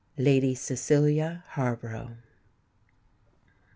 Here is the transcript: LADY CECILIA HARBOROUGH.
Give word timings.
LADY 0.17 0.55
CECILIA 0.55 1.43
HARBOROUGH. 1.49 2.17